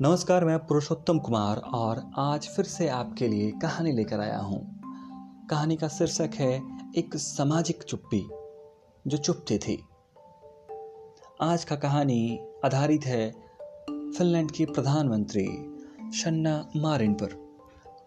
[0.00, 4.80] नमस्कार, मैं पुरुषोत्तम कुमार और आज फिर से आपके लिए कहानी लेकर आया हूँ।
[5.50, 6.62] कहानी का शीर्षक है,
[6.98, 8.28] एक सामाजिक चुप्पी,
[9.06, 9.84] जो चुपती थी।
[11.42, 13.30] आज का कहानी आधारित है
[13.90, 15.46] फिनलैंड की प्रधानमंत्री
[16.14, 17.58] शन्ना मारिन पर।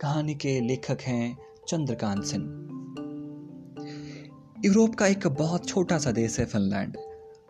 [0.00, 2.44] कहानी के लेखक हैं चंद्रकांत सिंह।
[4.64, 6.96] यूरोप का एक बहुत छोटा सा देश है फिनलैंड।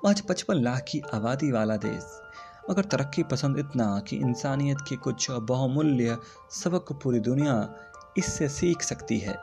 [0.07, 2.05] आज पचपन लाख की आबादी वाला देश।
[2.71, 6.19] मगर तरक्की पसंद इतना कि इंसानियत के कुछ बहुमूल्य
[6.51, 7.75] सबक पूरी दुनिया
[8.19, 9.39] इससे सीख सकती है।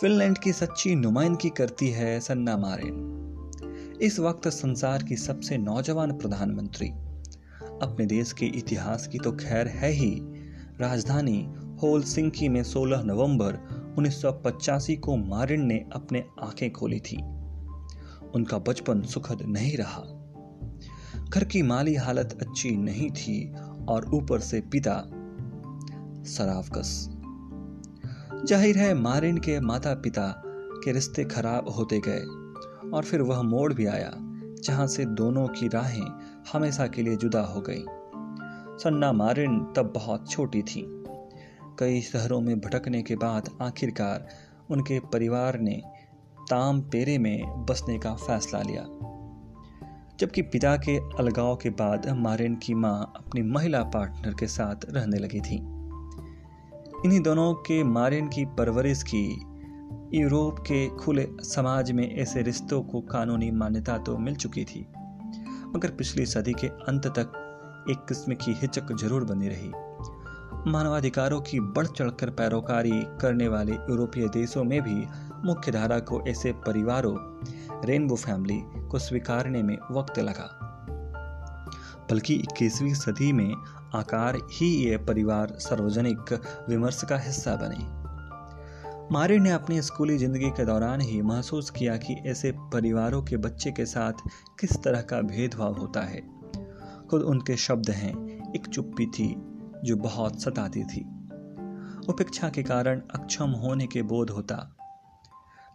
[0.00, 3.16] फिनलैंड की सच्ची नुमाइंदगी करती है सन्ना मारिन।
[4.02, 6.88] इस वक्त संसार की सबसे नौजवान प्रधानमंत्री।
[7.82, 10.22] अपने देश के इतिहास की तो खैर है ही।
[10.80, 13.54] राजधानी होल सिंकी में 16 नवंबर
[13.98, 17.16] 1985 को मारिन ने अपने आँखें खोली थी।
[18.34, 20.19] उनका बचपन सुखद नहीं रहा।
[21.30, 23.52] घर की माली हालत अच्छी नहीं थी
[23.88, 24.94] और ऊपर से पिता
[26.26, 27.08] सरावकस।
[28.48, 30.42] ज़ाहिर है, मारिन के माता पिता
[30.84, 32.20] के रिश्ते खराब होते गए
[32.90, 34.10] और फिर वह मोड़ भी आया,
[34.64, 36.06] जहाँ से दोनों की राहें
[36.52, 37.84] हमेशा के लिए जुदा हो गई।
[38.78, 40.84] सन्ना मारिन तब बहुत छोटी थी।
[41.78, 44.28] कई शहरों में भटकने के बाद आखिरकार
[44.70, 45.82] उनके परिवार ने
[46.50, 48.82] ताम पेरे में बसने का फैसला लिया।
[50.20, 55.18] जबकि पिता के अलगाव के बाद मारिन की माँ अपनी महिला पार्टनर के साथ रहने
[55.18, 55.56] लगी थी।
[57.04, 59.26] इन्हीं दोनों के मारिन की परवरिश की,
[60.14, 64.86] यूरोप के खुले समाज में ऐसे रिश्तों को कानूनी मान्यता तो मिल चुकी थी,
[65.74, 69.70] मगर पिछली सदी के अंत तक एक किस्म की हिचक ज़रूर बनी रही।
[70.70, 75.06] मानवाधिकारों की बढ़ चढ़कर पैरोकारी करने वाले यूरोपीय देशों में भी
[75.44, 77.14] मुख्य धारा को ऐसे परिवारों
[77.84, 80.66] रेनबो फैमिली को स्वीकारने में वक्त लगा।
[82.10, 83.54] बल्कि इक्कीसवीं सदी में
[83.94, 88.00] आकार ही ये परिवार सार्वजनिक विमर्श का हिस्सा बने।
[89.12, 93.70] मारे ने अपनी स्कूली ज़िंदगी के दौरान ही महसूस किया कि ऐसे परिवारों के बच्चे
[93.70, 94.12] के साथ
[94.60, 96.22] किस तरह का भेदभाव होता है।
[97.10, 98.12] खुद उनके शब्द हैं,
[98.54, 99.34] एक चुप्पी थी,
[99.84, 101.00] जो बहुत सताती थी।
[102.08, 104.76] उपेक्षा के कारण अक्षम होने के बोध होता।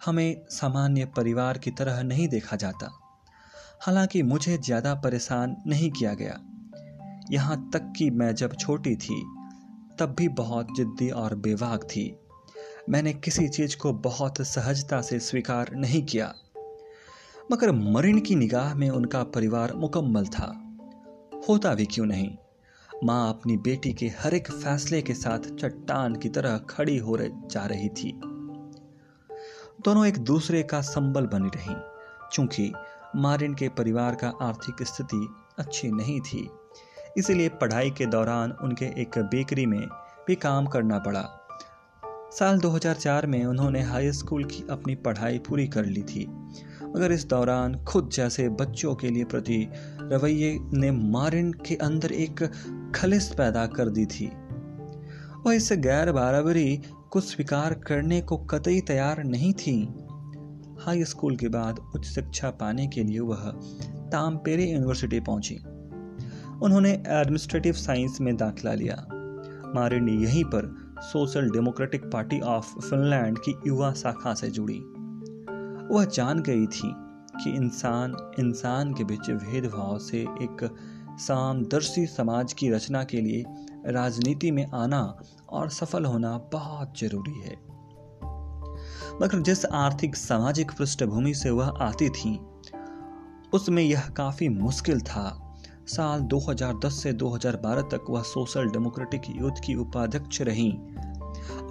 [0.05, 2.99] हमें सामान्य परिवार की तरह नहीं देखा जाता।
[3.81, 6.39] हालाँकि मुझे ज़्यादा परेशान नहीं किया गया।
[7.31, 9.25] यहाँ तक कि मैं जब छोटी थी,
[9.99, 12.19] तब भी बहुत जिद्दी और बेवाक थी।
[12.89, 16.33] मैंने किसी चीज़ को बहुत सहजता से स्वीकार नहीं किया।
[17.51, 20.61] मगर मरिन की निगाह में उनका परिवार मुकम्मल था।
[21.49, 22.37] होता भी क्यों नहीं?
[23.03, 27.65] माँ अपनी बेटी के हर एक फैसले के साथ चट्टान की तरह खड़ी हो जा
[27.65, 28.34] रही थी।
[29.85, 31.75] दोनों एक दूसरे का संबल बनी रहीं।
[32.33, 32.71] चूँकि
[33.15, 35.27] मारिन के परिवार का आर्थिक स्थिति
[35.59, 36.47] अच्छी नहीं थी,
[37.17, 39.87] इसलिए पढ़ाई के दौरान उनके एक बेकरी में
[40.27, 41.23] भी काम करना पड़ा।
[42.31, 46.25] साल 2004 में उन्होंने हाई स्कूल की अपनी पढ़ाई पूरी कर ली थी,
[46.85, 49.67] मगर इस दौरान खुद जैसे बच्चों के लिए प्रति
[50.01, 52.43] रवैये ने मारिन के अंदर एक
[52.95, 54.31] खलिश पैदा कर दी थी।
[55.45, 59.93] वह इस गैर बराबरी को स्वीकार करने को कतई तैयार नहीं थी।
[60.79, 63.51] हाई स्कूल के बाद उच्च शिक्षा पाने के लिए वह
[64.11, 65.55] तामपेरे यूनिवर्सिटी पहुँची।
[66.63, 69.05] उन्होंने एडमिनिस्ट्रेटिव साइंस में दाखिला लिया।
[69.75, 74.79] मारे यहीं पर Social Democratic Party of Finland की युवा शाखा से जुड़ी।
[75.95, 76.91] वह जान गई थी
[77.43, 80.75] कि इंसान इंसान के बीच भेदभाव से एक
[81.17, 83.45] सामदर्शी समाज की रचना के लिए
[83.85, 87.55] राजनीति में आना और सफल होना बहुत ज़रूरी है।
[89.21, 92.39] मगर जिस आर्थिक सामाजिक पृष्ठभूमि से वह आती थी,
[93.53, 95.55] उसमें यह काफ़ी मुश्किल था।
[95.87, 100.73] साल 2010 से 2012 तक वह सोशल डेमोक्रेटिक यूथ की उपाध्यक्ष रहीं।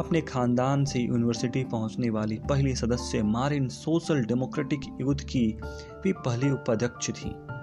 [0.00, 5.58] अपने खानदान से यूनिवर्सिटी पहुँचने वाली पहली सदस्य मारिन सोशल डेमोक्रेटिक यूथ की
[6.04, 7.53] भी पहली उपाध्यक्ष थी।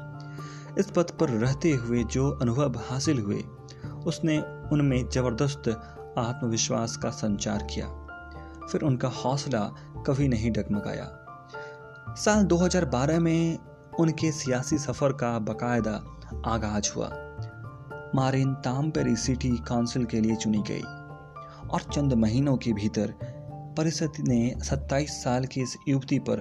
[0.80, 3.44] इस पद पर रहते हुए जो अनुभव हासिल हुए,
[4.06, 5.70] उसने उनमें ज़बरदस्त
[6.18, 7.88] आत्मविश्वास का संचार किया।
[8.72, 9.60] फिर उनका हौसला
[10.08, 11.18] कभी नहीं डगमगाया।
[12.10, 13.58] साल 2012 में
[14.00, 16.04] उनके सियासी सफ़र का बकायदा
[16.46, 17.10] आगाज़ हुआ।
[18.16, 20.82] मारिन तामपेरी सिटी काउंसिल के लिए चुनी गई
[21.70, 23.14] और चंद महीनों के भीतर
[23.78, 26.38] परिषद ने 27 साल की इस युवती पर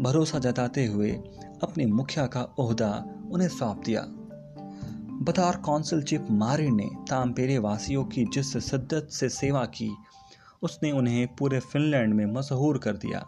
[0.00, 1.10] भरोसा जताते हुए
[1.62, 4.06] अपने मुखिया का ओहदा उन्हें सौंप दिया।
[5.22, 9.96] बतौर कौंसिल चीफ मारे ने तामपेरे वासियों की जिस शिद्दत से सेवा की,
[10.62, 13.26] उसने उन्हें पूरे फिनलैंड में मशहूर कर दिया।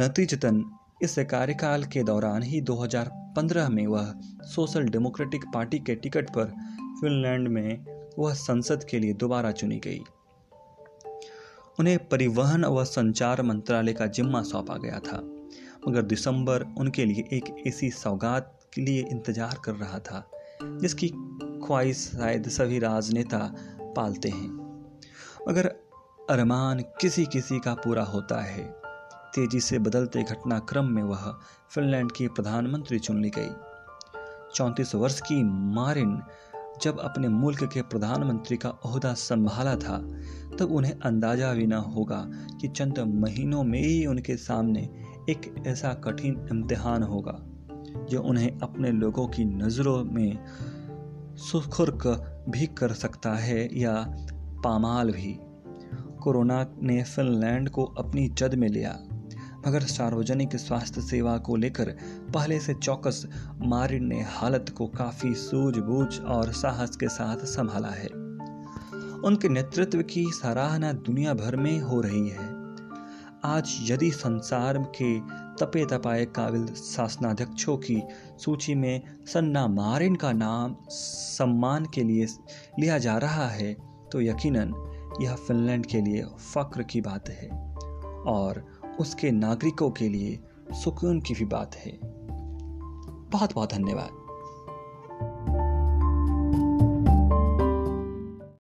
[0.00, 0.64] नतीजतन,
[1.02, 6.44] इस कार्यकाल के दौरान ही 2015 में वह सोशल डेमोक्रेटिक पार्टी के टिकट पर
[7.00, 7.84] फिनलैंड में
[8.18, 10.00] वह संसद के लिए दोबारा चुनी गई।
[11.78, 15.39] उन्हें परिवहन व संचार मंत्रालय का जिम्मा सौंपा गया था।
[15.88, 20.30] मगर दिसंबर उनके लिए एक ऐसी सौगात के लिए इंतज़ार कर रहा था,
[20.62, 21.08] जिसकी
[21.66, 23.38] ख्वाहिश शायद सभी राजनेता
[23.96, 24.48] पालते हैं।
[25.48, 25.66] मगर
[26.30, 28.64] अरमान किसी किसी का पूरा होता है।
[29.34, 31.34] तेज़ी से बदलते घटनाक्रम में वह
[31.70, 33.50] फिनलैंड की प्रधानमंत्री चुन ली गई।
[34.54, 35.42] चौंतीस वर्ष की
[35.74, 36.22] मारिन
[36.82, 39.98] जब अपने मुल्क के प्रधानमंत्री का अहदा संभाला था,
[40.58, 42.24] तब उन्हें अंदाज़ा भी न होगा
[42.60, 44.88] कि चंद महीनों में ही उनके सामने
[45.30, 47.38] एक ऐसा कठिन इम्तिहान होगा,
[48.10, 50.38] जो उन्हें अपने लोगों की नज़रों में
[51.36, 52.06] सुखुर्क
[52.48, 53.94] भी कर सकता है या
[54.64, 55.38] पामाल भी।
[56.22, 58.98] कोरोना ने फिनलैंड को अपनी जद में लिया,
[59.68, 61.96] मगर सार्वजनिक स्वास्थ्य सेवा को लेकर
[62.34, 63.26] पहले से चौकस
[63.64, 68.08] मारिन ने हालत को काफ़ी सूझबूझ और साहस के साथ संभाला है।
[69.24, 72.49] उनके नेतृत्व की सराहना दुनिया भर में हो रही है।
[73.44, 75.20] आज यदि संसार के
[75.56, 78.02] तपे तपाए काबिल शासनाध्यक्षों की
[78.38, 82.26] सूची में सन्ना मारिन का नाम सम्मान के लिए
[82.78, 83.76] लिया जा रहा है
[84.12, 84.74] तो यकीनन
[85.20, 87.74] यह फिनलैंड के लिए फक्र की बात है
[88.22, 88.66] और
[89.00, 90.40] उसके नागरिकों के लिए
[90.72, 91.98] सुकून की भी बात है।
[93.30, 94.19] बहुत बहुत धन्यवाद।